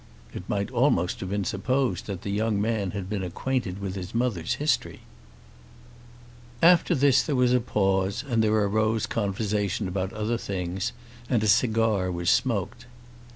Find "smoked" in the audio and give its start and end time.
12.31-12.87